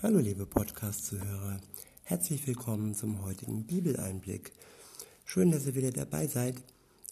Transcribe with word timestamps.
Hallo 0.00 0.20
liebe 0.20 0.46
Podcast-Zuhörer, 0.46 1.60
herzlich 2.04 2.46
willkommen 2.46 2.94
zum 2.94 3.24
heutigen 3.24 3.64
Bibeleinblick. 3.64 4.52
Schön, 5.24 5.50
dass 5.50 5.66
ihr 5.66 5.74
wieder 5.74 5.90
dabei 5.90 6.28
seid. 6.28 6.54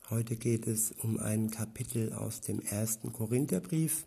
Heute 0.08 0.36
geht 0.36 0.68
es 0.68 0.92
um 1.02 1.18
ein 1.18 1.50
Kapitel 1.50 2.12
aus 2.12 2.42
dem 2.42 2.60
ersten 2.60 3.12
Korintherbrief. 3.12 4.06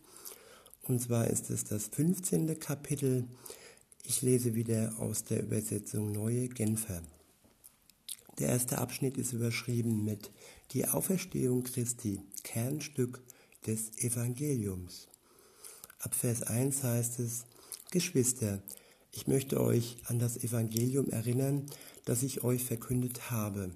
Und 0.83 1.01
zwar 1.01 1.27
ist 1.27 1.49
es 1.49 1.65
das 1.65 1.87
15. 1.87 2.57
Kapitel. 2.57 3.27
Ich 4.05 4.21
lese 4.21 4.55
wieder 4.55 4.93
aus 4.97 5.25
der 5.25 5.43
Übersetzung 5.43 6.13
Neue 6.13 6.47
Genfer. 6.47 7.01
Der 8.39 8.47
erste 8.47 8.77
Abschnitt 8.77 9.17
ist 9.17 9.33
überschrieben 9.33 10.05
mit 10.05 10.31
Die 10.71 10.87
Auferstehung 10.87 11.63
Christi, 11.63 12.21
Kernstück 12.43 13.21
des 13.67 13.97
Evangeliums. 13.97 15.09
Ab 15.99 16.15
Vers 16.15 16.43
1 16.43 16.81
heißt 16.81 17.19
es, 17.19 17.43
Geschwister, 17.91 18.61
ich 19.11 19.25
möchte 19.25 19.59
euch 19.59 19.97
an 20.05 20.19
das 20.19 20.37
Evangelium 20.37 21.09
erinnern, 21.09 21.65
das 22.05 22.21
ich 22.21 22.43
euch 22.43 22.63
verkündet 22.63 23.31
habe. 23.31 23.71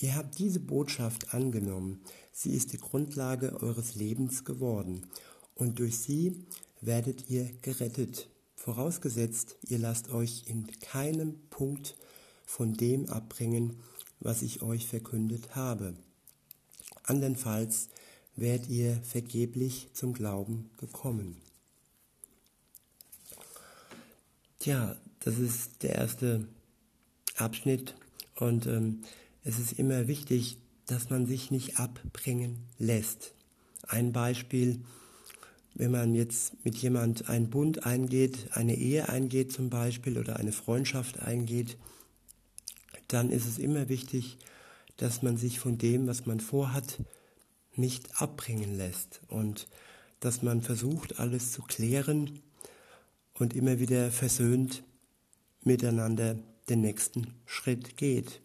Ihr 0.00 0.16
habt 0.16 0.38
diese 0.38 0.58
Botschaft 0.58 1.34
angenommen, 1.34 2.00
sie 2.32 2.54
ist 2.54 2.72
die 2.72 2.78
Grundlage 2.78 3.60
eures 3.60 3.94
Lebens 3.94 4.46
geworden, 4.46 5.06
und 5.54 5.78
durch 5.80 5.98
sie 5.98 6.46
werdet 6.80 7.28
ihr 7.28 7.50
gerettet, 7.60 8.30
vorausgesetzt, 8.56 9.56
ihr 9.68 9.78
lasst 9.78 10.10
euch 10.10 10.44
in 10.46 10.66
keinem 10.80 11.38
Punkt 11.50 11.94
von 12.46 12.72
dem 12.72 13.10
abbringen, 13.10 13.80
was 14.18 14.40
ich 14.40 14.62
euch 14.62 14.86
verkündet 14.86 15.54
habe. 15.54 15.94
Andernfalls 17.02 17.88
werdet 18.34 18.70
ihr 18.70 18.98
vergeblich 19.02 19.88
zum 19.92 20.14
Glauben 20.14 20.70
gekommen. 20.78 21.41
Tja, 24.62 24.94
das 25.18 25.40
ist 25.40 25.82
der 25.82 25.96
erste 25.96 26.46
Abschnitt 27.34 27.96
und 28.36 28.66
ähm, 28.66 29.02
es 29.42 29.58
ist 29.58 29.72
immer 29.72 30.06
wichtig, 30.06 30.56
dass 30.86 31.10
man 31.10 31.26
sich 31.26 31.50
nicht 31.50 31.80
abbringen 31.80 32.68
lässt. 32.78 33.34
Ein 33.88 34.12
Beispiel, 34.12 34.84
wenn 35.74 35.90
man 35.90 36.14
jetzt 36.14 36.64
mit 36.64 36.76
jemand 36.76 37.28
einen 37.28 37.50
Bund 37.50 37.86
eingeht, 37.86 38.50
eine 38.52 38.76
Ehe 38.76 39.08
eingeht 39.08 39.50
zum 39.50 39.68
Beispiel 39.68 40.16
oder 40.16 40.36
eine 40.36 40.52
Freundschaft 40.52 41.18
eingeht, 41.18 41.76
dann 43.08 43.30
ist 43.30 43.48
es 43.48 43.58
immer 43.58 43.88
wichtig, 43.88 44.38
dass 44.96 45.22
man 45.22 45.36
sich 45.36 45.58
von 45.58 45.76
dem, 45.76 46.06
was 46.06 46.24
man 46.24 46.38
vorhat, 46.38 47.00
nicht 47.74 48.22
abbringen 48.22 48.76
lässt 48.76 49.22
und 49.26 49.66
dass 50.20 50.42
man 50.42 50.62
versucht, 50.62 51.18
alles 51.18 51.50
zu 51.50 51.62
klären 51.62 52.38
und 53.42 53.54
immer 53.54 53.80
wieder 53.80 54.12
versöhnt 54.12 54.84
miteinander 55.64 56.36
den 56.68 56.80
nächsten 56.80 57.34
Schritt 57.44 57.96
geht. 57.96 58.40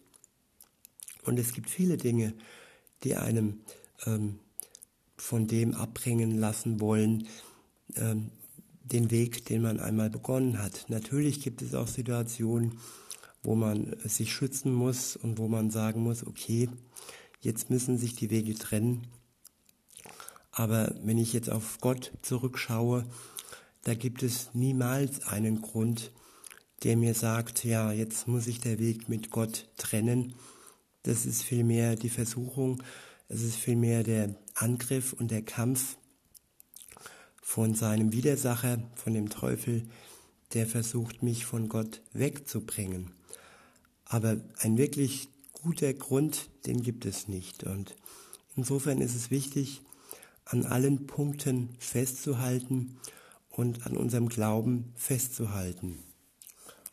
Und 1.22 1.38
es 1.38 1.52
gibt 1.52 1.70
viele 1.70 1.96
Dinge, 1.96 2.34
die 3.04 3.14
einem 3.14 3.60
ähm, 4.06 4.40
von 5.16 5.46
dem 5.46 5.74
abbringen 5.74 6.36
lassen 6.36 6.80
wollen, 6.80 7.28
ähm, 7.94 8.32
den 8.82 9.12
Weg, 9.12 9.44
den 9.44 9.62
man 9.62 9.78
einmal 9.78 10.10
begonnen 10.10 10.60
hat. 10.60 10.86
Natürlich 10.88 11.42
gibt 11.42 11.62
es 11.62 11.74
auch 11.74 11.86
Situationen, 11.86 12.80
wo 13.44 13.54
man 13.54 13.94
sich 14.04 14.32
schützen 14.32 14.72
muss 14.72 15.14
und 15.14 15.38
wo 15.38 15.46
man 15.46 15.70
sagen 15.70 16.02
muss, 16.02 16.26
okay, 16.26 16.68
jetzt 17.40 17.70
müssen 17.70 17.98
sich 17.98 18.16
die 18.16 18.30
Wege 18.30 18.54
trennen. 18.54 19.06
Aber 20.50 20.92
wenn 21.04 21.18
ich 21.18 21.32
jetzt 21.32 21.50
auf 21.50 21.78
Gott 21.80 22.10
zurückschaue, 22.22 23.06
da 23.84 23.94
gibt 23.94 24.22
es 24.22 24.50
niemals 24.54 25.26
einen 25.26 25.62
Grund, 25.62 26.12
der 26.82 26.96
mir 26.96 27.14
sagt, 27.14 27.64
ja, 27.64 27.92
jetzt 27.92 28.28
muss 28.28 28.46
ich 28.46 28.60
der 28.60 28.78
Weg 28.78 29.08
mit 29.08 29.30
Gott 29.30 29.68
trennen. 29.76 30.34
Das 31.02 31.26
ist 31.26 31.42
vielmehr 31.42 31.96
die 31.96 32.10
Versuchung, 32.10 32.82
es 33.28 33.42
ist 33.42 33.56
vielmehr 33.56 34.02
der 34.02 34.34
Angriff 34.54 35.12
und 35.12 35.30
der 35.30 35.42
Kampf 35.42 35.96
von 37.42 37.74
seinem 37.74 38.12
Widersacher, 38.12 38.82
von 38.94 39.14
dem 39.14 39.30
Teufel, 39.30 39.88
der 40.54 40.66
versucht, 40.66 41.22
mich 41.22 41.44
von 41.44 41.68
Gott 41.68 42.02
wegzubringen. 42.12 43.12
Aber 44.04 44.40
ein 44.60 44.78
wirklich 44.78 45.28
guter 45.52 45.92
Grund, 45.92 46.48
den 46.66 46.82
gibt 46.82 47.04
es 47.04 47.28
nicht. 47.28 47.64
Und 47.64 47.96
insofern 48.56 49.00
ist 49.00 49.14
es 49.14 49.30
wichtig, 49.30 49.82
an 50.44 50.64
allen 50.64 51.06
Punkten 51.06 51.70
festzuhalten 51.78 52.98
und 53.58 53.84
an 53.86 53.96
unserem 53.96 54.28
Glauben 54.28 54.92
festzuhalten. 54.94 55.98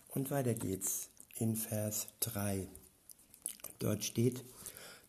Und 0.09 0.31
weiter 0.31 0.55
geht's 0.55 1.09
in 1.37 1.55
Vers 1.55 2.07
3. 2.21 2.67
Dort 3.77 4.03
steht, 4.03 4.43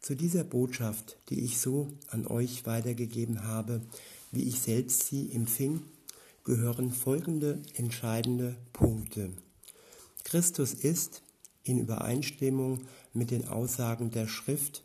zu 0.03 0.15
dieser 0.15 0.45
Botschaft, 0.45 1.17
die 1.31 1.41
ich 1.41 1.59
so 1.59 1.89
an 2.09 2.27
euch 2.27 2.67
weitergegeben 2.67 3.45
habe, 3.45 3.81
wie 4.33 4.43
ich 4.43 4.61
selbst 4.61 5.07
sie 5.07 5.33
empfing, 5.33 5.81
gehören 6.45 6.93
folgende 6.93 7.63
entscheidende 7.75 8.55
Punkte. 8.75 9.31
Christus 10.25 10.75
ist 10.75 11.23
in 11.65 11.79
Übereinstimmung 11.79 12.83
mit 13.15 13.31
den 13.31 13.49
Aussagen 13.49 14.11
der 14.11 14.29
Schrift 14.29 14.85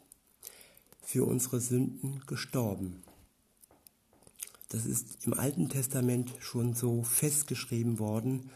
für 1.02 1.26
unsere 1.26 1.60
Sünden 1.60 2.22
gestorben. 2.28 3.04
Das 4.72 4.86
ist 4.86 5.26
im 5.26 5.34
Alten 5.34 5.68
Testament 5.68 6.32
schon 6.40 6.74
so 6.74 7.04
festgeschrieben 7.04 8.00
worden 8.00 8.50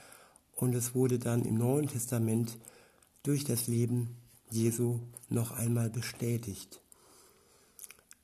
und 0.56 0.74
es 0.74 0.96
wurde 0.96 1.20
dann 1.20 1.44
im 1.44 1.56
Neuen 1.58 1.90
Testament 1.90 2.58
durch 3.24 3.44
das 3.44 3.68
Leben 3.68 4.16
Jesu 4.50 5.02
noch 5.28 5.52
einmal 5.52 5.90
bestätigt. 5.90 6.80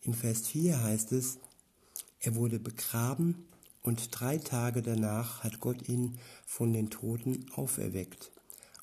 In 0.04 0.14
Vers 0.14 0.48
4 0.48 0.82
heißt 0.82 1.12
es, 1.12 1.38
er 2.22 2.36
wurde 2.36 2.60
begraben 2.60 3.44
und 3.84 4.08
drei 4.18 4.38
Tage 4.38 4.82
danach 4.82 5.44
hat 5.44 5.60
Gott 5.60 5.90
ihn 5.90 6.18
von 6.46 6.72
den 6.72 6.92
Toten 6.92 7.46
auferweckt. 7.56 8.32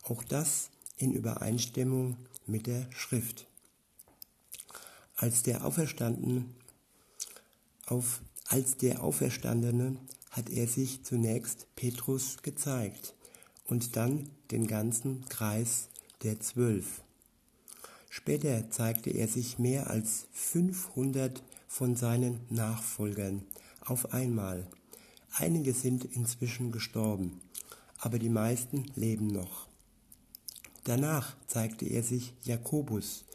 Auch 0.03 0.23
das 0.23 0.69
in 0.99 1.15
Übereinstimmung 1.15 2.19
mit 2.47 2.67
der 2.67 2.87
Schrift. 2.93 3.47
Als 5.17 5.43
der 5.45 5.65
Auferstandene 5.65 6.45
auf 7.87 8.21
als 8.49 8.79
der 8.79 9.05
Auferstandene 9.05 9.97
hat 10.31 10.49
er 10.49 10.67
sich 10.67 11.05
zunächst 11.05 11.67
Petrus 11.77 12.39
gezeigt 12.43 13.15
und 13.67 13.95
dann 13.97 14.31
den 14.51 14.67
ganzen 14.67 15.27
Kreis 15.29 15.89
der 16.23 16.41
Zwölf. 16.41 17.03
Später 18.09 18.71
zeigte 18.71 19.11
er 19.11 19.29
sich 19.29 19.59
mehr 19.59 19.91
als 19.91 20.29
500 20.33 21.43
von 21.67 21.95
seinen 21.95 22.41
Nachfolgern 22.49 23.43
auf 23.85 24.15
einmal. 24.15 24.67
Einige 25.35 25.75
sind 25.75 26.07
inzwischen 26.07 26.73
gestorben, 26.73 27.43
aber 27.99 28.19
die 28.19 28.31
meisten 28.31 28.87
leben 28.97 29.27
noch. 29.27 29.67
Danach 30.85 31.37
zeigte 31.47 31.85
er 31.85 32.03
sich 32.03 32.33
Jakobus 32.45 33.27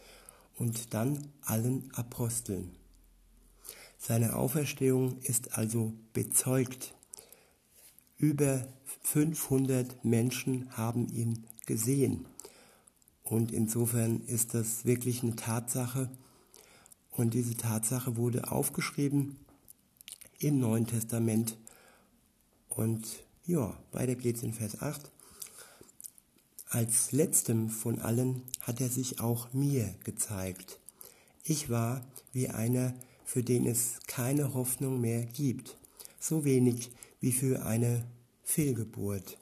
und 0.58 0.96
dann 0.96 1.28
allen 1.44 1.92
Aposteln. 1.94 2.83
Seine 4.06 4.36
Auferstehung 4.36 5.18
ist 5.22 5.58
also 5.58 5.94
bezeugt. 6.12 6.94
Über 8.18 8.68
500 9.04 10.04
Menschen 10.04 10.76
haben 10.76 11.08
ihn 11.08 11.46
gesehen. 11.66 12.26
Und 13.24 13.54
insofern 13.54 14.20
ist 14.26 14.56
das 14.56 14.84
wirklich 14.84 15.24
eine 15.24 15.38
Tatsache. 15.38 16.10
Und 17.12 17.34
diese 17.34 17.56
Tatsache 17.56 18.18
wurde 18.18 18.52
aufgeschrieben 18.52 19.38
im 20.38 20.60
Neuen 20.60 20.86
Testament. 20.86 21.58
Und 22.68 23.08
ja, 23.46 23.74
weiter 23.94 24.16
geht's 24.16 24.44
in 24.44 24.52
Vers 24.52 24.82
8. 24.82 25.10
Als 26.68 27.14
letztem 27.14 27.70
von 27.70 28.00
allen 28.00 28.42
hat 28.60 28.82
er 28.82 28.90
sich 28.90 29.22
auch 29.22 29.54
mir 29.54 29.96
gezeigt. 30.04 30.78
Ich 31.46 31.70
war 31.70 32.06
wie 32.34 32.50
einer, 32.50 32.94
für 33.26 33.44
den 33.44 33.66
es 33.66 34.00
keine 34.08 34.54
Hoffnung 34.54 35.02
mehr 35.02 35.26
gibt, 35.26 35.78
so 36.20 36.46
wenig 36.46 36.92
wie 37.20 37.32
für 37.32 37.66
eine 37.66 38.06
Fehlgeburt. 38.44 39.38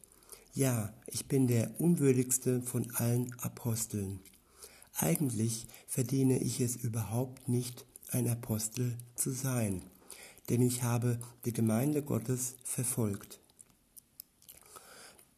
Ja, 0.54 0.94
ich 1.08 1.28
bin 1.28 1.48
der 1.48 1.80
unwürdigste 1.80 2.62
von 2.62 2.92
allen 2.96 3.34
Aposteln. 3.40 4.20
Eigentlich 4.96 5.68
verdiene 5.88 6.40
ich 6.40 6.60
es 6.62 6.76
überhaupt 6.76 7.48
nicht, 7.48 7.86
ein 8.10 8.28
Apostel 8.28 8.98
zu 9.16 9.32
sein, 9.32 9.82
denn 10.50 10.62
ich 10.62 10.84
habe 10.84 11.18
die 11.46 11.54
Gemeinde 11.54 12.04
Gottes 12.04 12.56
verfolgt. 12.64 13.40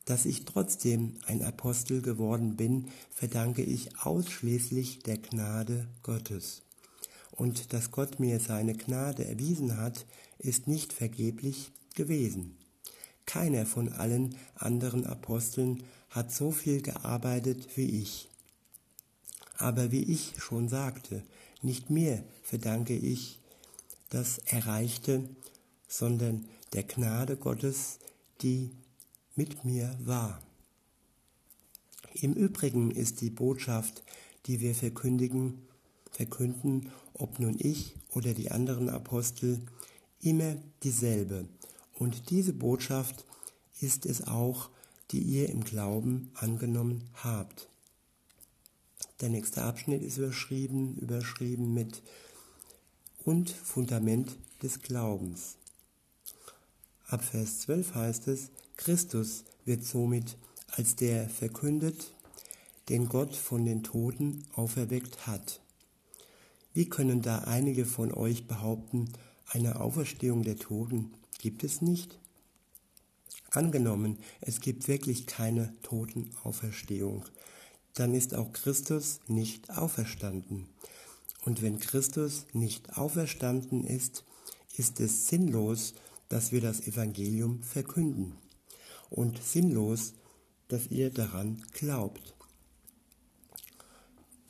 Dass 0.05 0.25
ich 0.25 0.45
trotzdem 0.45 1.17
ein 1.27 1.43
Apostel 1.43 2.01
geworden 2.01 2.57
bin, 2.57 2.89
verdanke 3.11 3.61
ich 3.61 3.99
ausschließlich 3.99 4.99
der 5.03 5.17
Gnade 5.19 5.87
Gottes 6.01 6.63
und 7.35 7.73
dass 7.73 7.91
Gott 7.91 8.19
mir 8.19 8.39
seine 8.39 8.75
Gnade 8.75 9.25
erwiesen 9.25 9.77
hat, 9.77 10.05
ist 10.37 10.67
nicht 10.67 10.93
vergeblich 10.93 11.71
gewesen. 11.95 12.57
keiner 13.25 13.65
von 13.65 13.89
allen 13.89 14.35
anderen 14.55 15.05
Aposteln 15.05 15.83
hat 16.09 16.31
so 16.31 16.51
viel 16.51 16.81
gearbeitet 16.81 17.77
wie 17.77 18.01
ich. 18.01 18.29
Aber 19.57 19.91
wie 19.91 20.03
ich 20.03 20.33
schon 20.37 20.67
sagte, 20.67 21.23
nicht 21.61 21.89
mir 21.89 22.23
verdanke 22.43 22.95
ich 22.95 23.39
das 24.09 24.39
Erreichte, 24.39 25.27
sondern 25.87 26.45
der 26.73 26.83
Gnade 26.83 27.37
Gottes, 27.37 27.99
die 28.41 28.71
mit 29.35 29.63
mir 29.63 29.97
war. 30.03 30.41
Im 32.13 32.33
Übrigen 32.33 32.91
ist 32.91 33.21
die 33.21 33.29
Botschaft, 33.29 34.03
die 34.45 34.59
wir 34.59 34.75
verkündigen, 34.75 35.67
verkünden, 36.11 36.91
ob 37.23 37.39
nun 37.39 37.55
ich 37.57 37.95
oder 38.11 38.33
die 38.33 38.51
anderen 38.51 38.89
Apostel, 38.89 39.61
immer 40.19 40.57
dieselbe. 40.83 41.47
Und 41.93 42.29
diese 42.29 42.51
Botschaft 42.51 43.25
ist 43.79 44.05
es 44.05 44.27
auch, 44.27 44.69
die 45.11 45.21
ihr 45.21 45.47
im 45.47 45.63
Glauben 45.63 46.31
angenommen 46.33 47.09
habt. 47.13 47.69
Der 49.21 49.29
nächste 49.29 49.63
Abschnitt 49.63 50.03
ist 50.03 50.17
überschrieben, 50.17 50.97
überschrieben 50.97 51.73
mit 51.73 52.03
und 53.23 53.49
Fundament 53.49 54.35
des 54.61 54.81
Glaubens. 54.81 55.55
Ab 57.07 57.23
Vers 57.23 57.61
12 57.61 57.95
heißt 57.95 58.27
es, 58.27 58.49
Christus 58.75 59.45
wird 59.63 59.85
somit 59.85 60.35
als 60.67 60.97
der 60.97 61.29
verkündet, 61.29 62.11
den 62.89 63.07
Gott 63.07 63.33
von 63.33 63.63
den 63.63 63.81
Toten 63.81 64.43
auferweckt 64.55 65.25
hat. 65.25 65.62
Wie 66.73 66.89
können 66.89 67.21
da 67.21 67.39
einige 67.39 67.85
von 67.85 68.11
euch 68.11 68.47
behaupten, 68.47 69.11
eine 69.49 69.79
Auferstehung 69.79 70.43
der 70.43 70.57
Toten 70.57 71.13
gibt 71.39 71.63
es 71.63 71.81
nicht? 71.81 72.17
Angenommen, 73.51 74.17
es 74.41 74.59
gibt 74.59 74.87
wirklich 74.87 75.27
keine 75.27 75.73
Totenauferstehung, 75.83 77.25
dann 77.93 78.15
ist 78.15 78.33
auch 78.33 78.51
Christus 78.51 79.19
nicht 79.27 79.69
auferstanden. 79.77 80.67
Und 81.45 81.61
wenn 81.61 81.79
Christus 81.79 82.47
nicht 82.53 82.97
auferstanden 82.97 83.85
ist, 83.85 84.23
ist 84.75 84.99
es 84.99 85.27
sinnlos, 85.27 85.93
dass 86.29 86.51
wir 86.51 86.61
das 86.61 86.87
Evangelium 86.87 87.61
verkünden 87.61 88.33
und 89.11 89.43
sinnlos, 89.43 90.13
dass 90.67 90.87
ihr 90.87 91.11
daran 91.11 91.61
glaubt. 91.73 92.33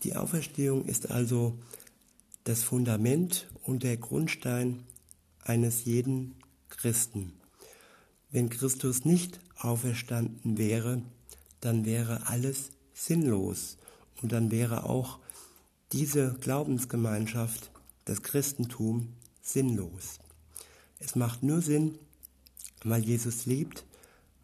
Die 0.03 0.15
Auferstehung 0.15 0.85
ist 0.85 1.11
also 1.11 1.59
das 2.43 2.63
Fundament 2.63 3.49
und 3.63 3.83
der 3.83 3.97
Grundstein 3.97 4.83
eines 5.43 5.85
jeden 5.85 6.35
Christen. 6.69 7.33
Wenn 8.31 8.49
Christus 8.49 9.05
nicht 9.05 9.39
auferstanden 9.57 10.57
wäre, 10.57 11.01
dann 11.61 11.85
wäre 11.85 12.27
alles 12.27 12.71
sinnlos 12.93 13.77
und 14.21 14.31
dann 14.31 14.51
wäre 14.51 14.89
auch 14.89 15.19
diese 15.91 16.33
Glaubensgemeinschaft, 16.41 17.71
das 18.05 18.23
Christentum, 18.23 19.13
sinnlos. 19.41 20.19
Es 20.99 21.15
macht 21.15 21.43
nur 21.43 21.61
Sinn, 21.61 21.97
weil 22.83 23.03
Jesus 23.05 23.45
liebt, 23.45 23.85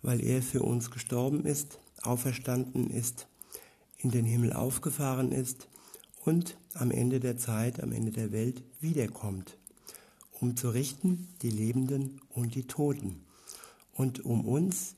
weil 0.02 0.24
er 0.24 0.42
für 0.42 0.62
uns 0.62 0.92
gestorben 0.92 1.46
ist, 1.46 1.80
auferstanden 2.02 2.90
ist, 2.90 3.28
in 3.98 4.12
den 4.12 4.24
Himmel 4.24 4.54
aufgefahren 4.54 5.34
ist 5.34 5.69
und 6.30 6.56
am 6.76 6.92
Ende 6.92 7.20
der 7.20 7.38
Zeit, 7.38 7.82
am 7.82 7.92
Ende 7.92 8.12
der 8.12 8.32
Welt 8.32 8.62
wiederkommt, 8.80 9.58
um 10.40 10.56
zu 10.56 10.70
richten 10.70 11.28
die 11.42 11.50
Lebenden 11.50 12.22
und 12.30 12.54
die 12.54 12.68
Toten 12.68 13.26
und 13.94 14.26
um 14.26 14.46
uns, 14.46 14.94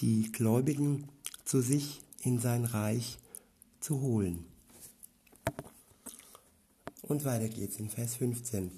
die 0.00 0.30
Gläubigen, 0.30 1.08
zu 1.44 1.60
sich 1.60 2.02
in 2.20 2.38
sein 2.38 2.64
Reich 2.64 3.18
zu 3.80 4.00
holen. 4.00 4.44
Und 7.02 7.24
weiter 7.24 7.48
geht's 7.48 7.80
in 7.80 7.90
Vers 7.90 8.14
15. 8.14 8.70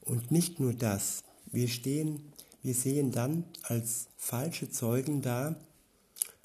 Und 0.00 0.32
nicht 0.32 0.58
nur 0.58 0.74
das, 0.74 1.22
wir 1.46 1.68
stehen, 1.68 2.32
wir 2.64 2.74
sehen 2.74 3.12
dann 3.12 3.44
als 3.62 4.08
falsche 4.16 4.68
Zeugen 4.68 5.22
da, 5.22 5.54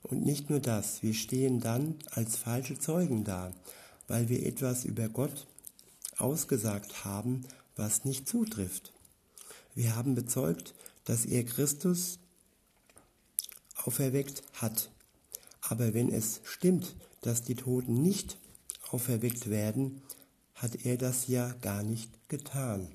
und 0.04 0.24
nicht 0.24 0.52
nur 0.52 0.60
das, 0.60 1.02
wir 1.02 1.16
stehen 1.16 1.60
dann 1.60 1.96
als 2.12 2.36
falsche 2.36 2.78
Zeugen 2.78 3.24
da, 3.24 3.52
weil 4.08 4.30
wir 4.30 4.46
etwas 4.46 4.86
über 4.86 5.10
Gott 5.10 5.48
ausgesagt 6.18 7.06
haben, 7.06 7.46
was 7.76 8.06
nicht 8.06 8.28
zutrifft. 8.28 8.94
Wir 9.76 9.96
haben 9.96 10.16
bezeugt, 10.16 10.76
dass 11.06 11.26
er 11.26 11.44
Christus 11.44 12.20
auferweckt 13.84 14.44
hat. 14.54 14.92
Aber 15.62 15.94
wenn 15.94 16.12
es 16.12 16.42
stimmt, 16.44 16.96
dass 17.22 17.42
die 17.42 17.56
Toten 17.56 18.02
nicht 18.02 18.38
auferweckt 18.92 19.50
werden, 19.50 20.02
hat 20.56 20.86
er 20.86 20.98
das 20.98 21.28
ja 21.28 21.54
gar 21.62 21.84
nicht 21.84 22.30
getan 22.30 22.90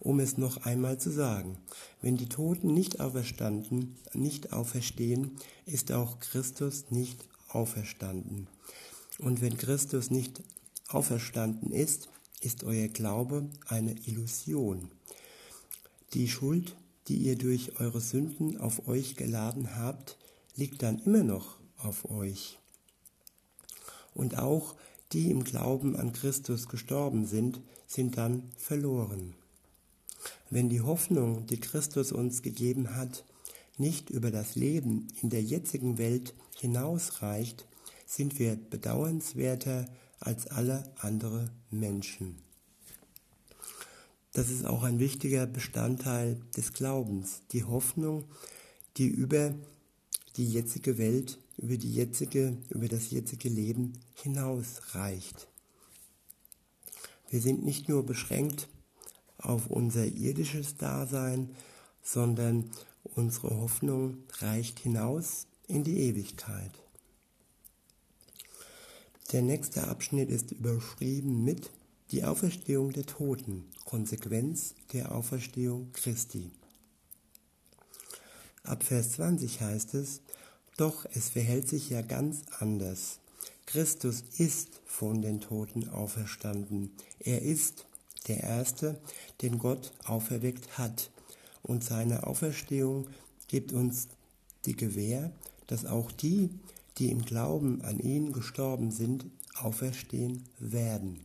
um 0.00 0.20
es 0.20 0.38
noch 0.38 0.64
einmal 0.64 0.98
zu 0.98 1.10
sagen. 1.10 1.58
Wenn 2.00 2.16
die 2.16 2.28
Toten 2.28 2.72
nicht 2.72 3.00
auferstanden, 3.00 3.96
nicht 4.12 4.52
auferstehen, 4.52 5.32
ist 5.66 5.92
auch 5.92 6.20
Christus 6.20 6.90
nicht 6.90 7.28
auferstanden. 7.48 8.46
Und 9.18 9.40
wenn 9.40 9.56
Christus 9.56 10.10
nicht 10.10 10.42
auferstanden 10.88 11.72
ist, 11.72 12.08
ist 12.40 12.64
euer 12.64 12.88
Glaube 12.88 13.48
eine 13.66 13.92
Illusion. 14.06 14.90
Die 16.14 16.28
Schuld, 16.28 16.76
die 17.08 17.16
ihr 17.16 17.36
durch 17.36 17.80
eure 17.80 18.00
Sünden 18.00 18.58
auf 18.58 18.86
euch 18.86 19.16
geladen 19.16 19.76
habt, 19.76 20.16
liegt 20.54 20.82
dann 20.82 20.98
immer 21.00 21.24
noch 21.24 21.58
auf 21.76 22.10
euch. 22.10 22.58
Und 24.14 24.38
auch 24.38 24.74
die 25.12 25.30
im 25.30 25.44
Glauben 25.44 25.96
an 25.96 26.12
Christus 26.12 26.68
gestorben 26.68 27.26
sind, 27.26 27.60
sind 27.86 28.18
dann 28.18 28.50
verloren. 28.56 29.34
Wenn 30.50 30.68
die 30.68 30.80
Hoffnung, 30.80 31.46
die 31.46 31.60
Christus 31.60 32.12
uns 32.12 32.42
gegeben 32.42 32.94
hat, 32.94 33.24
nicht 33.78 34.10
über 34.10 34.30
das 34.30 34.54
Leben 34.54 35.08
in 35.22 35.30
der 35.30 35.42
jetzigen 35.42 35.98
Welt 35.98 36.34
hinausreicht, 36.58 37.66
sind 38.08 38.38
wir 38.38 38.56
bedauernswerter 38.56 39.86
als 40.18 40.46
alle 40.46 40.90
andere 40.96 41.50
Menschen. 41.70 42.38
Das 44.32 44.48
ist 44.50 44.64
auch 44.64 44.82
ein 44.82 44.98
wichtiger 44.98 45.46
Bestandteil 45.46 46.40
des 46.56 46.72
Glaubens, 46.72 47.42
die 47.52 47.64
Hoffnung, 47.64 48.24
die 48.96 49.08
über 49.08 49.54
die 50.36 50.50
jetzige 50.50 50.96
Welt, 50.96 51.38
über 51.58 51.76
die 51.76 51.92
jetzige, 51.92 52.56
über 52.70 52.88
das 52.88 53.10
jetzige 53.10 53.50
Leben 53.50 53.92
hinausreicht. 54.14 55.46
Wir 57.28 57.42
sind 57.42 57.62
nicht 57.62 57.90
nur 57.90 58.06
beschränkt 58.06 58.68
auf 59.36 59.66
unser 59.66 60.06
irdisches 60.06 60.78
Dasein, 60.78 61.54
sondern 62.02 62.70
unsere 63.02 63.50
Hoffnung 63.50 64.16
reicht 64.38 64.78
hinaus 64.78 65.46
in 65.66 65.84
die 65.84 65.98
Ewigkeit. 66.00 66.87
Der 69.32 69.42
nächste 69.42 69.86
Abschnitt 69.88 70.30
ist 70.30 70.52
überschrieben 70.52 71.44
mit 71.44 71.70
die 72.12 72.24
Auferstehung 72.24 72.92
der 72.92 73.04
Toten, 73.04 73.66
Konsequenz 73.84 74.74
der 74.94 75.14
Auferstehung 75.14 75.92
Christi. 75.92 76.50
Ab 78.62 78.84
Vers 78.84 79.12
20 79.12 79.60
heißt 79.60 79.92
es, 79.94 80.22
doch 80.78 81.04
es 81.12 81.28
verhält 81.28 81.68
sich 81.68 81.90
ja 81.90 82.00
ganz 82.00 82.40
anders. 82.58 83.18
Christus 83.66 84.24
ist 84.38 84.80
von 84.86 85.20
den 85.20 85.42
Toten 85.42 85.90
auferstanden. 85.90 86.90
Er 87.18 87.42
ist 87.42 87.84
der 88.28 88.42
Erste, 88.42 88.98
den 89.42 89.58
Gott 89.58 89.92
auferweckt 90.04 90.78
hat. 90.78 91.10
Und 91.62 91.84
seine 91.84 92.26
Auferstehung 92.26 93.08
gibt 93.46 93.74
uns 93.74 94.08
die 94.64 94.76
Gewähr, 94.76 95.32
dass 95.66 95.84
auch 95.84 96.10
die, 96.12 96.48
die 96.98 97.10
im 97.10 97.24
Glauben 97.24 97.82
an 97.82 97.98
ihn 98.00 98.32
gestorben 98.32 98.90
sind, 98.90 99.26
auferstehen 99.54 100.44
werden. 100.58 101.20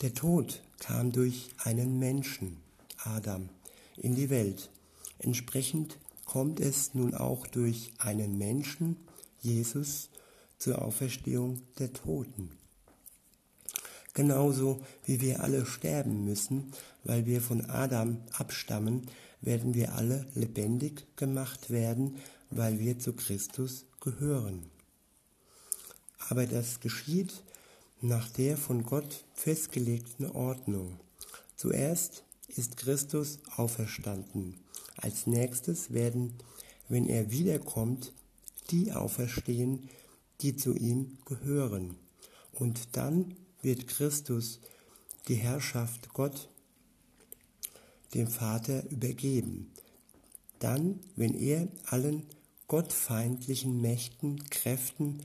Der 0.00 0.14
Tod 0.14 0.62
kam 0.78 1.12
durch 1.12 1.50
einen 1.64 1.98
Menschen, 1.98 2.56
Adam, 3.04 3.48
in 3.96 4.14
die 4.14 4.30
Welt. 4.30 4.70
Entsprechend 5.18 5.98
kommt 6.24 6.60
es 6.60 6.94
nun 6.94 7.14
auch 7.14 7.46
durch 7.46 7.92
einen 7.98 8.38
Menschen, 8.38 8.96
Jesus, 9.40 10.10
zur 10.58 10.82
Auferstehung 10.82 11.62
der 11.78 11.92
Toten. 11.92 12.50
Genauso 14.14 14.80
wie 15.04 15.20
wir 15.20 15.42
alle 15.42 15.64
sterben 15.64 16.24
müssen, 16.24 16.72
weil 17.04 17.26
wir 17.26 17.40
von 17.40 17.66
Adam 17.66 18.18
abstammen, 18.32 19.06
werden 19.40 19.74
wir 19.74 19.94
alle 19.94 20.26
lebendig 20.34 21.06
gemacht 21.16 21.70
werden, 21.70 22.16
weil 22.50 22.80
wir 22.80 22.98
zu 22.98 23.12
Christus 23.12 23.84
gehören. 24.00 24.70
Aber 26.28 26.46
das 26.46 26.80
geschieht 26.80 27.42
nach 28.00 28.28
der 28.28 28.56
von 28.56 28.84
Gott 28.84 29.24
festgelegten 29.34 30.30
Ordnung. 30.30 31.00
Zuerst 31.56 32.24
ist 32.48 32.76
Christus 32.76 33.38
auferstanden, 33.56 34.56
Als 34.96 35.26
nächstes 35.26 35.92
werden, 35.92 36.34
wenn 36.88 37.06
er 37.06 37.30
wiederkommt, 37.30 38.12
die 38.70 38.92
auferstehen, 38.92 39.88
die 40.40 40.56
zu 40.56 40.74
ihm 40.74 41.18
gehören. 41.24 41.96
Und 42.52 42.96
dann 42.96 43.36
wird 43.62 43.86
Christus 43.86 44.60
die 45.28 45.36
Herrschaft 45.36 46.12
Gott, 46.14 46.48
dem 48.14 48.26
Vater, 48.28 48.88
übergeben. 48.90 49.72
Dann, 50.58 51.00
wenn 51.14 51.34
er 51.34 51.68
allen 51.86 52.26
gottfeindlichen 52.68 53.80
Mächten, 53.80 54.48
Kräften 54.50 55.24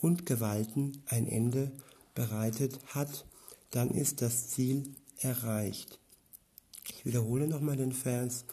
und 0.00 0.26
Gewalten 0.26 1.02
ein 1.06 1.28
Ende 1.28 1.70
bereitet 2.14 2.80
hat, 2.86 3.26
dann 3.70 3.90
ist 3.90 4.22
das 4.22 4.48
Ziel 4.48 4.94
erreicht. 5.18 5.98
Ich 6.88 7.04
wiederhole 7.04 7.46
nochmal 7.46 7.76
den 7.76 7.92
Vers. 7.92 8.44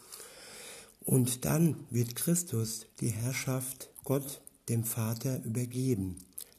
Und 1.00 1.44
dann 1.44 1.86
wird 1.90 2.14
Christus 2.14 2.86
die 3.00 3.08
Herrschaft 3.08 3.88
Gott, 4.04 4.40
dem 4.68 4.84
Vater, 4.84 5.42
übergeben. 5.44 6.16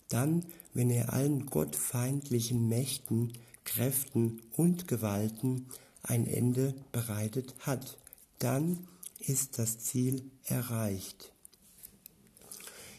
Dann, 0.09 0.45
wenn 0.73 0.89
er 0.89 1.13
allen 1.13 1.45
gottfeindlichen 1.45 2.67
Mächten, 2.67 3.33
Kräften 3.65 4.41
und 4.55 4.87
Gewalten 4.87 5.67
ein 6.01 6.25
Ende 6.25 6.73
bereitet 6.91 7.53
hat, 7.59 7.97
dann 8.39 8.87
ist 9.19 9.59
das 9.59 9.79
Ziel 9.79 10.31
erreicht. 10.45 11.33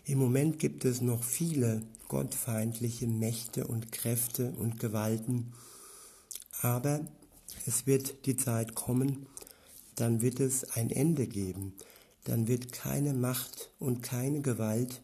Im 0.09 0.21
Moment 0.21 0.59
gibt 0.59 0.87
es 0.87 1.03
noch 1.03 1.23
viele 1.23 1.83
gottfeindliche 2.09 3.07
Mächte 3.07 3.67
und 3.67 3.93
Kräfte 3.93 4.53
und 4.53 4.81
Gewalten, 4.81 5.53
aber 6.63 7.07
es 7.67 7.87
wird 7.87 8.25
die 8.25 8.39
Zeit 8.39 8.75
kommen, 8.75 9.27
dann 9.97 10.23
wird 10.23 10.41
es 10.41 10.65
ein 10.65 10.91
Ende 10.91 11.27
geben, 11.27 11.75
dann 12.25 12.49
wird 12.49 12.73
keine 12.73 13.13
Macht 13.13 13.71
und 13.79 14.03
keine 14.03 14.41
Gewalt 14.41 15.03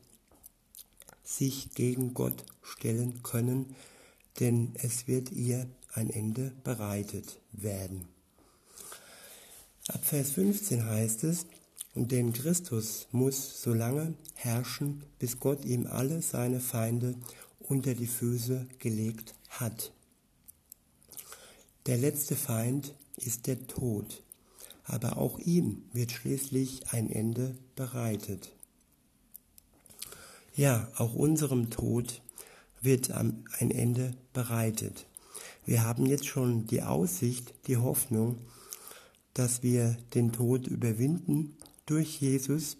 sich 1.23 1.75
gegen 1.75 2.15
Gott 2.15 2.47
stellen 2.63 3.23
können, 3.23 3.77
denn 4.41 4.73
es 4.83 5.07
wird 5.07 5.31
ihr 5.33 5.69
ein 5.93 6.09
Ende 6.09 6.51
bereitet 6.65 7.41
werden. 7.53 8.09
Ab 9.89 10.03
Vers 10.03 10.31
15 10.31 10.87
heißt 10.87 11.25
es, 11.25 11.45
denn 11.95 12.33
Christus 12.33 13.07
muss 13.13 13.63
so 13.63 13.73
lange 13.73 14.15
herrschen, 14.35 15.05
bis 15.19 15.39
Gott 15.39 15.65
ihm 15.65 15.87
alle 15.87 16.23
seine 16.23 16.61
Feinde 16.61 17.15
unter 17.61 17.95
die 17.95 18.09
Füße 18.09 18.67
gelegt 18.79 19.35
hat. 19.49 19.93
Der 21.87 21.97
letzte 21.97 22.35
Feind 22.35 22.95
ist 23.17 23.47
der 23.47 23.67
Tod, 23.67 24.23
aber 24.85 25.19
auch 25.19 25.39
ihm 25.39 25.83
wird 25.93 26.11
schließlich 26.11 26.93
ein 26.93 27.11
Ende 27.11 27.57
bereitet. 27.77 28.51
Ja, 30.57 30.89
auch 30.97 31.15
unserem 31.15 31.71
Tod 31.71 32.23
wird 32.81 33.11
ein 33.13 33.45
Ende 33.59 34.17
bereitet. 34.33 35.07
Wir 35.65 35.85
haben 35.85 36.07
jetzt 36.07 36.27
schon 36.27 36.67
die 36.67 36.83
Aussicht, 36.83 37.55
die 37.67 37.77
Hoffnung, 37.77 38.39
dass 39.33 39.63
wir 39.63 39.97
den 40.15 40.33
Tod 40.33 40.67
überwinden 40.67 41.57
durch 41.87 42.21
Jesus. 42.21 42.77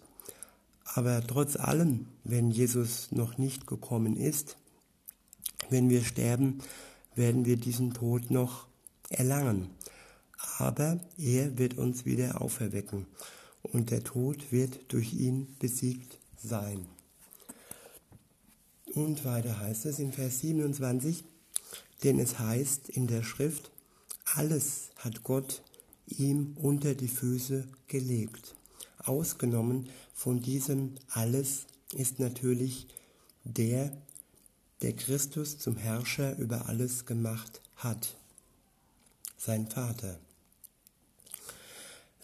Aber 0.83 1.25
trotz 1.25 1.55
allem, 1.55 2.07
wenn 2.23 2.51
Jesus 2.51 3.11
noch 3.11 3.37
nicht 3.37 3.67
gekommen 3.67 4.17
ist, 4.17 4.57
wenn 5.69 5.89
wir 5.89 6.03
sterben, 6.03 6.59
werden 7.15 7.45
wir 7.45 7.57
diesen 7.57 7.93
Tod 7.93 8.29
noch 8.29 8.67
erlangen. 9.09 9.69
Aber 10.57 10.99
er 11.17 11.57
wird 11.57 11.77
uns 11.77 12.05
wieder 12.05 12.41
auferwecken 12.41 13.07
und 13.61 13.89
der 13.89 14.03
Tod 14.03 14.51
wird 14.51 14.79
durch 14.89 15.13
ihn 15.13 15.55
besiegt 15.59 16.19
sein. 16.37 16.85
Und 18.93 19.25
weiter 19.25 19.59
heißt 19.59 19.85
es 19.87 19.99
in 19.99 20.13
Vers 20.13 20.39
27, 20.39 21.23
denn 22.03 22.19
es 22.19 22.39
heißt 22.39 22.89
in 22.89 23.07
der 23.07 23.23
Schrift, 23.23 23.71
alles 24.35 24.89
hat 24.97 25.23
Gott 25.23 25.61
ihm 26.07 26.55
unter 26.61 26.93
die 26.93 27.07
Füße 27.07 27.67
gelegt. 27.87 28.55
Ausgenommen 29.05 29.89
von 30.13 30.41
diesem 30.41 30.95
alles 31.09 31.65
ist 31.93 32.19
natürlich 32.19 32.87
der, 33.43 33.95
der 34.81 34.93
Christus 34.93 35.57
zum 35.57 35.77
Herrscher 35.77 36.37
über 36.37 36.67
alles 36.67 37.05
gemacht 37.05 37.61
hat, 37.75 38.15
sein 39.37 39.67
Vater. 39.67 40.19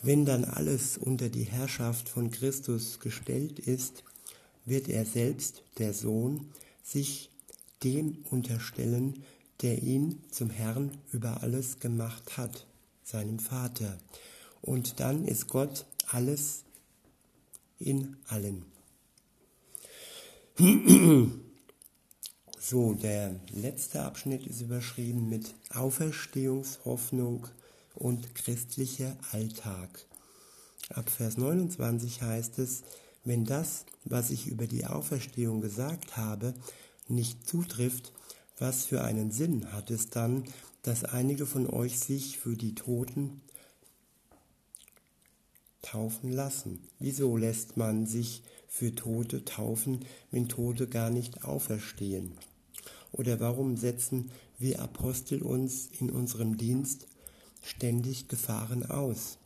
Wenn 0.02 0.26
dann 0.26 0.46
alles 0.46 0.98
unter 0.98 1.30
die 1.30 1.44
Herrschaft 1.44 2.10
von 2.10 2.32
Christus 2.32 3.00
gestellt 3.00 3.60
ist, 3.60 4.04
wird 4.66 4.88
er 4.88 5.06
selbst, 5.06 5.64
der 5.78 5.94
Sohn, 5.94 6.50
sich 6.84 7.30
dem 7.84 8.18
unterstellen, 8.30 9.24
der 9.62 9.84
ihn 9.84 10.24
zum 10.32 10.50
Herrn 10.50 10.98
über 11.12 11.44
alles 11.44 11.80
gemacht 11.80 12.38
hat, 12.38 12.66
seinem 13.04 13.38
Vater. 13.38 14.00
Und 14.62 15.00
dann 15.00 15.26
ist 15.28 15.48
Gott 15.48 15.86
alles 16.08 16.64
in 17.82 18.18
allen. 18.28 18.66
So, 22.60 22.94
der 22.94 23.40
letzte 23.52 24.04
Abschnitt 24.04 24.46
ist 24.46 24.62
überschrieben 24.62 25.28
mit 25.28 25.56
Auferstehungshoffnung 25.74 27.48
und 27.96 28.36
christlicher 28.36 29.18
Alltag. 29.32 30.06
Ab 30.90 31.10
Vers 31.10 31.38
29 31.38 32.22
heißt 32.22 32.60
es, 32.60 32.84
wenn 33.24 33.46
das, 33.46 33.86
was 34.06 34.30
ich 34.30 34.48
über 34.48 34.68
die 34.68 34.86
Auferstehung 34.86 35.62
gesagt 35.62 36.18
habe, 36.18 36.54
nicht 37.08 37.48
zutrifft, 37.48 38.14
was 38.58 38.86
für 38.86 39.04
einen 39.04 39.32
Sinn 39.32 39.74
hat 39.74 39.92
es 39.92 40.10
dann, 40.10 40.46
dass 40.84 41.04
einige 41.04 41.46
von 41.46 41.68
euch 41.68 42.00
sich 42.00 42.38
für 42.38 42.56
die 42.56 42.76
Toten 42.76 43.42
taufen 45.82 46.32
lassen. 46.32 46.80
Wieso 47.00 47.38
lässt 47.38 47.78
man 47.78 48.06
sich 48.06 48.44
für 48.68 48.94
Tote 48.96 49.44
taufen, 49.46 50.06
wenn 50.32 50.48
Tote 50.48 50.88
gar 50.88 51.10
nicht 51.10 51.44
auferstehen? 51.44 52.34
Oder 53.12 53.40
warum 53.40 53.76
setzen 53.78 54.32
wir 54.58 54.82
Apostel 54.82 55.42
uns 55.42 55.90
in 56.00 56.10
unserem 56.10 56.58
Dienst 56.58 57.08
ständig 57.62 58.28
Gefahren 58.28 58.90
aus? 58.90 59.38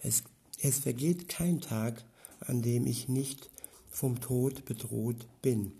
Es, 0.00 0.22
es 0.60 0.78
vergeht 0.78 1.28
kein 1.28 1.60
Tag, 1.60 2.04
an 2.40 2.62
dem 2.62 2.86
ich 2.86 3.08
nicht 3.08 3.50
vom 3.90 4.20
Tod 4.20 4.64
bedroht 4.64 5.26
bin. 5.42 5.72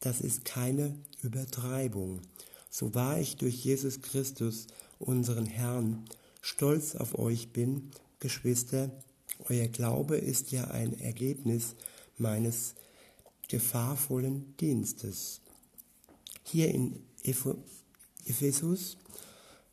Das 0.00 0.20
ist 0.20 0.44
keine 0.44 0.94
Übertreibung. 1.22 2.20
So 2.70 2.94
wahr 2.94 3.18
ich 3.18 3.36
durch 3.36 3.64
Jesus 3.64 4.02
Christus, 4.02 4.66
unseren 4.98 5.46
Herrn, 5.46 6.04
stolz 6.40 6.94
auf 6.94 7.18
euch 7.18 7.52
bin, 7.52 7.90
Geschwister, 8.24 8.90
euer 9.50 9.68
Glaube 9.68 10.16
ist 10.16 10.50
ja 10.50 10.68
ein 10.68 10.98
Ergebnis 10.98 11.74
meines 12.16 12.74
gefahrvollen 13.48 14.56
Dienstes. 14.56 15.42
Hier 16.42 16.70
in 16.70 17.02
Ephesus 17.22 18.96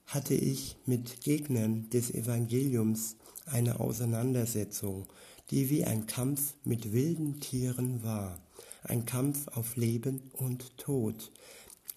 hatte 0.05 0.34
ich 0.34 0.75
mit 0.86 1.22
Gegnern 1.22 1.89
des 1.91 2.12
Evangeliums 2.12 3.15
eine 3.46 3.79
Auseinandersetzung, 3.79 5.08
die 5.50 5.70
wie 5.70 5.86
ein 5.86 6.05
Kampf 6.05 6.53
mit 6.65 6.91
wilden 6.91 7.39
Tieren 7.39 8.03
war, 8.03 8.38
ein 8.84 9.05
Kampf 9.05 9.48
auf 9.48 9.77
Leben 9.77 10.29
und 10.34 10.77
Tod. 10.77 11.31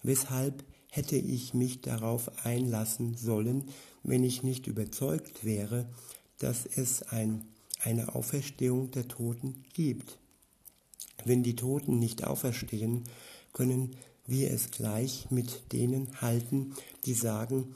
Weshalb 0.03 0.63
hätte 0.89 1.17
ich 1.17 1.53
mich 1.53 1.81
darauf 1.81 2.45
einlassen 2.45 3.17
sollen, 3.17 3.65
wenn 4.03 4.23
ich 4.23 4.43
nicht 4.43 4.67
überzeugt 4.67 5.43
wäre, 5.43 5.89
dass 6.39 6.65
es 6.65 7.03
ein, 7.03 7.45
eine 7.81 8.15
Auferstehung 8.15 8.91
der 8.91 9.07
Toten 9.07 9.63
gibt. 9.73 10.19
Wenn 11.23 11.43
die 11.43 11.55
Toten 11.55 11.99
nicht 11.99 12.23
auferstehen, 12.23 13.03
können 13.53 13.95
wir 14.27 14.51
es 14.51 14.71
gleich 14.71 15.27
mit 15.29 15.71
denen 15.71 16.21
halten, 16.21 16.73
die 17.05 17.13
sagen, 17.13 17.75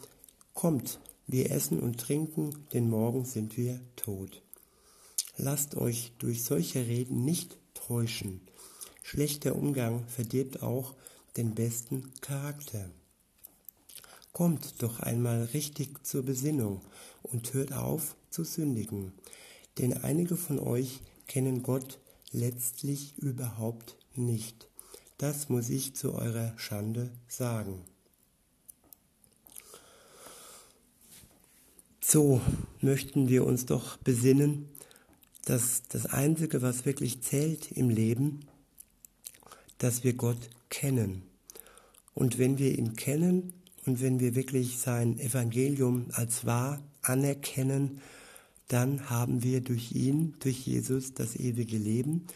kommt, 0.54 1.00
wir 1.28 1.51
essen 1.51 1.80
und 1.80 2.00
trinken, 2.00 2.66
denn 2.74 2.89
morgen 2.89 3.24
sind 3.24 3.56
wir 3.56 3.80
tot. 3.96 4.42
Lasst 5.38 5.75
euch 5.75 6.12
durch 6.18 6.44
solche 6.44 6.88
Reden 6.88 7.24
nicht 7.24 7.58
täuschen. 7.74 8.42
Schlechter 9.04 9.56
Umgang 9.56 10.06
verdirbt 10.08 10.62
auch 10.63 10.96
den 11.38 11.56
besten 11.56 12.12
Charakter. 12.22 12.89
Kommt 14.39 14.81
doch 14.81 15.01
einmal 15.01 15.43
richtig 15.53 16.08
zur 16.08 16.24
Besinnung 16.24 16.79
und 17.24 17.53
hört 17.53 17.74
auf 17.74 18.15
zu 18.29 18.46
sündigen, 18.46 19.12
denn 19.77 19.91
einige 19.91 20.38
von 20.38 20.60
euch 20.60 21.01
kennen 21.27 21.62
Gott 21.62 22.00
letztlich 22.31 23.17
überhaupt 23.17 23.98
nicht. 24.15 24.69
Das 25.17 25.50
muss 25.50 25.69
ich 25.69 25.93
zu 25.93 26.13
eurer 26.13 26.58
Schande 26.58 27.12
sagen. 27.27 27.84
So, 32.00 32.39
möchten 32.79 33.27
wir 33.27 33.46
uns 33.46 33.65
doch 33.65 33.98
besinnen, 33.98 34.69
dass 35.43 35.84
das 35.89 36.05
Einzige, 36.05 36.62
was 36.62 36.86
wirklich 36.86 37.22
zählt 37.24 37.74
im 37.74 37.89
Leben, 37.89 38.46
dass 39.79 40.05
wir 40.05 40.13
Gott 40.13 40.50
kennen. 40.69 41.24
Und 42.13 42.38
wenn 42.38 42.58
wir 42.58 42.77
ihn 42.79 42.96
kennen 42.96 43.59
und 43.89 44.01
wenn 44.01 44.19
wir 44.19 44.36
wirklich 44.36 44.77
sein 44.77 45.17
Evangelium 45.17 46.10
als 46.12 46.46
wahr 46.46 46.79
anerkennen, 47.01 48.01
dann 48.67 49.10
haben 49.10 49.41
wir 49.41 49.62
durch 49.62 49.93
ihn, 49.93 50.36
durch 50.41 50.60
Jesus 50.67 51.15
das 51.15 51.36
ewige 51.36 51.79
Leben 51.79 52.27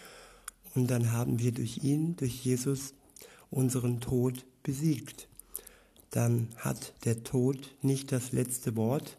und 0.74 0.90
dann 0.90 1.12
haben 1.12 1.38
wir 1.38 1.52
durch 1.52 1.84
ihn, 1.84 2.16
durch 2.16 2.44
Jesus 2.44 2.96
unseren 3.52 4.02
Tod 4.02 4.48
besiegt. 4.64 5.28
Dann 6.10 6.48
hat 6.58 6.96
der 7.06 7.24
Tod 7.24 7.76
nicht 7.84 8.12
das 8.12 8.32
letzte 8.32 8.76
Wort, 8.76 9.16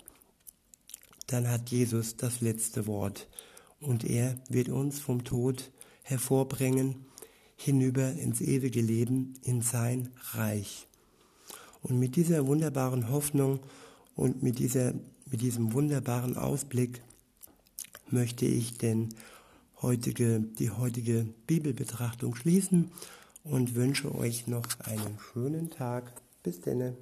dann 1.29 1.49
hat 1.49 1.71
Jesus 1.71 2.17
das 2.17 2.41
letzte 2.41 2.89
Wort 2.89 3.29
und 3.79 4.03
er 4.03 4.35
wird 4.49 4.71
uns 4.71 4.99
vom 4.99 5.23
Tod 5.23 5.71
hervorbringen 6.03 6.97
hinüber 7.55 8.11
ins 8.11 8.41
ewige 8.41 8.81
Leben, 8.81 9.35
in 9.45 9.63
sein 9.63 10.09
Reich. 10.33 10.89
Und 11.85 11.99
mit 11.99 12.17
dieser 12.17 12.47
wunderbaren 12.47 13.11
Hoffnung 13.11 13.61
und 14.17 14.43
mit, 14.43 14.59
dieser, 14.59 14.95
mit 15.31 15.43
diesem 15.43 15.75
wunderbaren 15.75 16.37
Ausblick 16.37 17.03
möchte 18.11 18.47
ich 18.47 18.79
den 18.79 19.11
heutige, 19.83 20.41
die 20.41 20.71
heutige 20.71 21.27
Bibelbetrachtung 21.47 22.37
schließen 22.37 22.91
und 23.45 23.75
wünsche 23.75 24.15
euch 24.15 24.47
noch 24.47 24.67
einen 24.81 25.19
schönen 25.19 25.69
Tag. 25.69 26.11
Bis 26.43 26.63
denne. 26.63 26.97